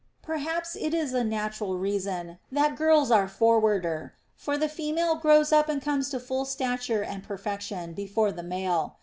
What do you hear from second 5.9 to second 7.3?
to full stature and